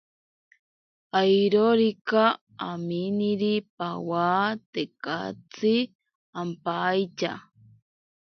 [1.19, 2.23] Airorika
[2.69, 4.29] aminiri pawa
[4.73, 5.75] tekatsi
[6.41, 7.33] ampaitya.